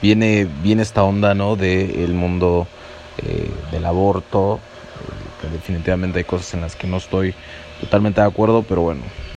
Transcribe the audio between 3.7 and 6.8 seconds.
del aborto, eh, que definitivamente hay cosas en las